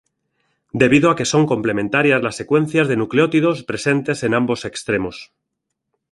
[0.81, 5.31] Debido a que son complementarias las secuencias de nucleótidos presentes en ambos extremos.